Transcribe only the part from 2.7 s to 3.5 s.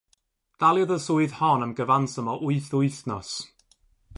wythnos.